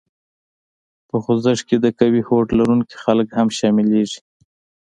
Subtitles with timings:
[1.07, 4.19] په خوځښت کې د قوي هوډ لرونکي خلک هم شامليږي.